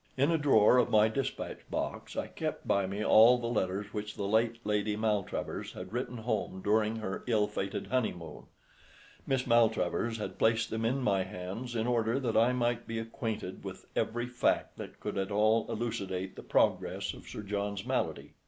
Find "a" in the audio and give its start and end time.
0.31-0.37